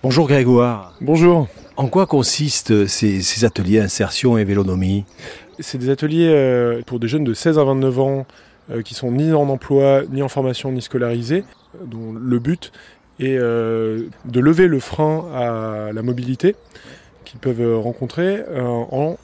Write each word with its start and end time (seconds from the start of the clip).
Bonjour 0.00 0.28
Grégoire. 0.28 0.94
Bonjour. 1.00 1.48
En 1.76 1.88
quoi 1.88 2.06
consistent 2.06 2.86
ces, 2.86 3.44
ateliers 3.44 3.80
insertion 3.80 4.38
et 4.38 4.44
vélonomie? 4.44 5.04
C'est 5.58 5.76
des 5.76 5.90
ateliers 5.90 6.28
euh, 6.28 6.82
pour 6.86 7.00
des 7.00 7.08
jeunes 7.08 7.24
de 7.24 7.34
16 7.34 7.58
à 7.58 7.64
29 7.64 7.98
ans 7.98 8.26
euh, 8.70 8.82
qui 8.82 8.94
sont 8.94 9.10
ni 9.10 9.32
en 9.32 9.48
emploi, 9.48 10.02
ni 10.12 10.22
en 10.22 10.28
formation, 10.28 10.70
ni 10.70 10.82
scolarisés, 10.82 11.42
dont 11.84 12.12
le 12.12 12.38
but 12.38 12.70
est 13.18 13.38
euh, 13.38 14.04
de 14.24 14.38
lever 14.38 14.68
le 14.68 14.78
frein 14.78 15.26
à 15.34 15.92
la 15.92 16.02
mobilité 16.02 16.54
qu'ils 17.24 17.40
peuvent 17.40 17.78
rencontrer 17.78 18.38
en 18.56 19.18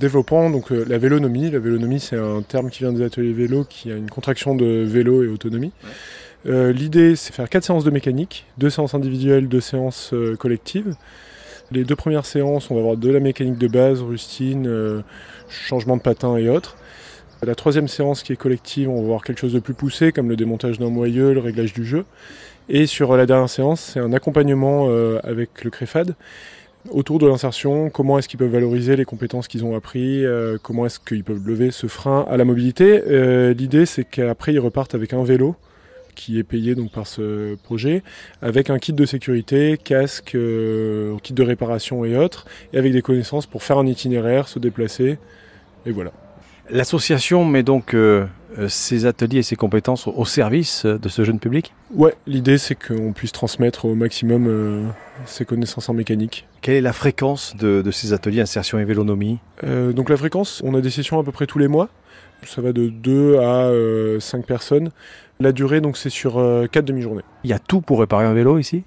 développant 0.00 0.48
donc 0.48 0.70
la 0.70 0.96
vélonomie. 0.96 1.50
La 1.50 1.58
vélonomie, 1.58 2.00
c'est 2.00 2.16
un 2.16 2.40
terme 2.40 2.70
qui 2.70 2.84
vient 2.84 2.92
des 2.92 3.04
ateliers 3.04 3.34
vélo, 3.34 3.66
qui 3.68 3.92
a 3.92 3.96
une 3.96 4.08
contraction 4.08 4.54
de 4.54 4.64
vélo 4.86 5.24
et 5.24 5.26
autonomie. 5.26 5.72
Euh, 6.46 6.72
l'idée, 6.72 7.16
c'est 7.16 7.34
faire 7.34 7.48
quatre 7.48 7.64
séances 7.64 7.84
de 7.84 7.90
mécanique, 7.90 8.46
deux 8.58 8.70
séances 8.70 8.94
individuelles, 8.94 9.48
deux 9.48 9.60
séances 9.60 10.12
euh, 10.12 10.36
collectives. 10.36 10.94
Les 11.70 11.84
deux 11.84 11.96
premières 11.96 12.24
séances, 12.24 12.70
on 12.70 12.74
va 12.74 12.80
avoir 12.80 12.96
de 12.96 13.10
la 13.10 13.20
mécanique 13.20 13.58
de 13.58 13.68
base, 13.68 14.00
rustine, 14.00 14.66
euh, 14.66 15.02
changement 15.48 15.96
de 15.96 16.02
patin 16.02 16.36
et 16.36 16.48
autres. 16.48 16.76
La 17.42 17.54
troisième 17.54 17.88
séance 17.88 18.22
qui 18.22 18.32
est 18.32 18.36
collective, 18.36 18.88
on 18.88 19.00
va 19.00 19.06
voir 19.06 19.22
quelque 19.22 19.38
chose 19.38 19.52
de 19.52 19.60
plus 19.60 19.74
poussé, 19.74 20.12
comme 20.12 20.28
le 20.28 20.36
démontage 20.36 20.78
d'un 20.78 20.90
moyeu, 20.90 21.34
le 21.34 21.40
réglage 21.40 21.72
du 21.72 21.84
jeu. 21.84 22.04
Et 22.68 22.86
sur 22.86 23.16
la 23.16 23.26
dernière 23.26 23.48
séance, 23.48 23.80
c'est 23.80 24.00
un 24.00 24.12
accompagnement 24.12 24.88
avec 25.22 25.62
le 25.62 25.70
CREFAD 25.70 26.16
autour 26.90 27.20
de 27.20 27.28
l'insertion, 27.28 27.90
comment 27.90 28.18
est-ce 28.18 28.28
qu'ils 28.28 28.40
peuvent 28.40 28.50
valoriser 28.50 28.96
les 28.96 29.04
compétences 29.04 29.46
qu'ils 29.46 29.64
ont 29.64 29.76
appris, 29.76 30.24
comment 30.64 30.84
est-ce 30.84 30.98
qu'ils 30.98 31.22
peuvent 31.22 31.46
lever 31.46 31.70
ce 31.70 31.86
frein 31.86 32.26
à 32.28 32.36
la 32.36 32.44
mobilité. 32.44 33.54
L'idée, 33.54 33.86
c'est 33.86 34.04
qu'après, 34.04 34.52
ils 34.52 34.58
repartent 34.58 34.96
avec 34.96 35.12
un 35.12 35.22
vélo 35.22 35.54
qui 36.18 36.38
est 36.38 36.44
payé 36.44 36.74
donc 36.74 36.90
par 36.90 37.06
ce 37.06 37.54
projet, 37.54 38.02
avec 38.42 38.70
un 38.70 38.78
kit 38.78 38.92
de 38.92 39.06
sécurité, 39.06 39.78
casque, 39.82 40.34
euh, 40.34 41.16
kit 41.22 41.32
de 41.32 41.42
réparation 41.44 42.04
et 42.04 42.16
autres, 42.16 42.44
et 42.72 42.78
avec 42.78 42.92
des 42.92 43.02
connaissances 43.02 43.46
pour 43.46 43.62
faire 43.62 43.78
un 43.78 43.86
itinéraire, 43.86 44.48
se 44.48 44.58
déplacer, 44.58 45.18
et 45.86 45.92
voilà. 45.92 46.12
L'association 46.70 47.44
met 47.44 47.62
donc 47.62 47.94
euh, 47.94 48.26
euh, 48.58 48.68
ces 48.68 49.06
ateliers 49.06 49.38
et 49.38 49.42
ces 49.42 49.56
compétences 49.56 50.06
au 50.06 50.24
service 50.24 50.84
de 50.84 51.08
ce 51.08 51.24
jeune 51.24 51.38
public? 51.38 51.74
Ouais, 51.94 52.14
l'idée 52.26 52.58
c'est 52.58 52.74
qu'on 52.74 53.12
puisse 53.12 53.32
transmettre 53.32 53.84
au 53.84 53.94
maximum 53.94 54.92
ces 55.24 55.44
connaissances 55.44 55.88
en 55.88 55.94
mécanique. 55.94 56.46
Quelle 56.60 56.76
est 56.76 56.80
la 56.80 56.92
fréquence 56.92 57.56
de, 57.56 57.82
de 57.82 57.90
ces 57.90 58.12
ateliers 58.12 58.40
insertion 58.40 58.78
et 58.78 58.84
vélonomie? 58.84 59.38
Donc 59.62 60.10
la 60.10 60.16
fréquence, 60.16 60.62
on 60.64 60.74
a 60.74 60.80
des 60.80 60.90
sessions 60.90 61.18
à 61.18 61.24
peu 61.24 61.32
près 61.32 61.46
tous 61.46 61.58
les 61.58 61.68
mois. 61.68 61.88
Ça 62.44 62.62
va 62.62 62.72
de 62.72 62.88
2 62.88 63.38
à 63.38 63.70
5 64.20 64.46
personnes. 64.46 64.90
La 65.40 65.52
durée, 65.52 65.80
donc, 65.80 65.96
c'est 65.96 66.10
sur 66.10 66.34
4 66.34 66.38
euh, 66.40 66.82
demi-journées. 66.82 67.22
Il 67.44 67.50
y 67.50 67.52
a 67.52 67.60
tout 67.60 67.80
pour 67.80 68.00
réparer 68.00 68.24
un 68.24 68.34
vélo 68.34 68.58
ici? 68.58 68.82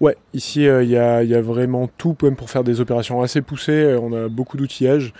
Ouais, 0.00 0.16
ici, 0.34 0.66
euh, 0.66 0.82
il 0.82 0.90
y, 0.90 0.96
a, 0.96 1.40
vraiment 1.40 1.88
tout, 1.98 2.16
même 2.22 2.36
pour 2.36 2.50
faire 2.50 2.64
des 2.64 2.80
opérations 2.80 3.22
assez 3.22 3.40
poussées. 3.40 3.72
Euh, 3.72 4.00
on 4.00 4.12
a 4.12 4.28
beaucoup 4.28 4.58
d'outillage. 4.58 5.14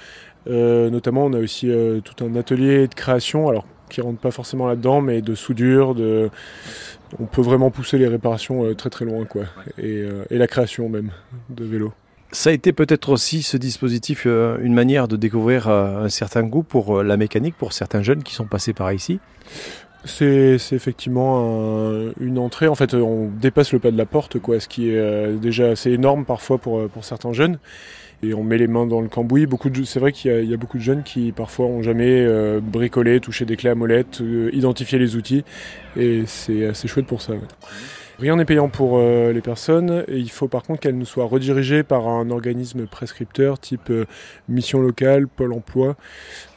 Notamment, 0.47 1.27
on 1.27 1.33
a 1.33 1.39
aussi 1.39 1.71
tout 2.05 2.25
un 2.25 2.35
atelier 2.37 2.89
de 2.89 2.95
création, 2.95 3.49
alors 3.49 3.67
qui 3.89 4.01
rentre 4.01 4.21
pas 4.21 4.31
forcément 4.31 4.69
là-dedans, 4.69 5.01
mais 5.01 5.21
de 5.21 5.35
soudure, 5.35 5.95
de... 5.95 6.31
on 7.19 7.27
peut 7.27 7.43
vraiment 7.43 7.71
pousser 7.71 7.99
les 7.99 8.07
réparations 8.07 8.73
très 8.75 8.89
très 8.89 9.05
loin, 9.05 9.25
quoi. 9.25 9.43
Et, 9.79 10.05
et, 10.31 10.39
la 10.39 10.47
création 10.47 10.89
même 10.89 11.11
de 11.49 11.65
vélos. 11.65 11.93
Ça 12.31 12.51
a 12.51 12.53
été 12.53 12.73
peut-être 12.73 13.09
aussi 13.09 13.43
ce 13.43 13.57
dispositif 13.57 14.27
une 14.27 14.75
manière 14.75 15.09
de 15.09 15.17
découvrir 15.17 15.69
un 15.69 16.09
certain 16.09 16.45
goût 16.45 16.63
pour 16.63 17.03
la 17.03 17.17
mécanique 17.17 17.57
pour 17.57 17.73
certains 17.73 18.03
jeunes 18.03 18.23
qui 18.23 18.35
sont 18.35 18.47
passés 18.47 18.73
par 18.73 18.93
ici? 18.93 19.19
C'est 20.05 20.57
effectivement 20.73 21.83
une 22.19 22.20
entrée. 22.41 22.69
En 22.69 22.75
fait, 22.75 22.95
on 22.95 23.29
dépasse 23.29 23.73
le 23.73 23.79
pas 23.79 23.91
de 23.91 23.97
la 23.97 24.07
porte, 24.07 24.39
quoi, 24.39 24.61
ce 24.61 24.69
qui 24.69 24.91
est 24.91 24.99
euh, 24.99 25.37
déjà 25.37 25.71
assez 25.71 25.91
énorme 25.91 26.25
parfois 26.25 26.59
pour, 26.59 26.79
euh, 26.79 26.89
pour 26.89 27.05
certains 27.05 27.33
jeunes. 27.33 27.59
Et 28.23 28.35
on 28.35 28.43
met 28.43 28.59
les 28.59 28.67
mains 28.67 28.87
dans 28.87 29.01
le 29.01 29.09
cambouis. 29.09 29.47
Beaucoup 29.47 29.71
c'est 29.85 29.99
vrai 29.99 30.13
qu'il 30.13 30.45
y, 30.45 30.53
a 30.53 30.57
beaucoup 30.59 30.77
de 30.77 30.83
jeunes 30.83 31.03
qui 31.03 31.33
parfois 31.33 31.67
ont 31.67 31.83
jamais 31.83 32.23
euh, 32.27 32.61
bricolé, 32.63 33.19
touché 33.19 33.47
des 33.47 33.57
clés 33.57 33.71
à 33.71 33.75
molette, 33.75 34.23
identifié 34.53 34.99
les 34.99 35.17
outils. 35.17 35.43
Et 35.97 36.25
c'est 36.27 36.67
assez 36.67 36.87
chouette 36.87 37.07
pour 37.07 37.23
ça. 37.23 37.33
Rien 38.21 38.37
n'est 38.37 38.45
payant 38.45 38.69
pour 38.69 38.99
euh, 38.99 39.33
les 39.33 39.41
personnes 39.41 40.05
et 40.07 40.19
il 40.19 40.31
faut 40.31 40.47
par 40.47 40.63
contre 40.63 40.81
qu'elles 40.81 40.99
nous 40.99 41.07
soient 41.07 41.25
redirigées 41.25 41.83
par 41.83 42.07
un 42.07 42.29
organisme 42.29 42.87
prescripteur 42.87 43.59
type 43.59 43.89
euh, 43.89 44.05
mission 44.47 44.79
locale, 44.79 45.27
Pôle 45.27 45.55
emploi. 45.55 45.97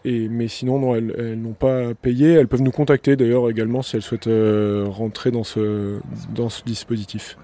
Mais 0.03 0.49
sinon, 0.49 0.77
non, 0.79 0.93
elles, 0.93 1.39
n'ont 1.39 1.53
pas 1.53 1.93
payé. 1.93 2.33
Elles 2.33 2.49
peuvent 2.49 2.61
nous 2.61 2.71
contacter 2.71 3.15
d'ailleurs 3.15 3.49
également 3.49 3.81
si 3.81 3.95
elles 3.95 4.01
souhaitent 4.01 4.27
euh, 4.27 4.85
rentrer 4.89 5.31
dans 5.31 5.45
ce 5.45 6.01
dispositif. 6.65 7.37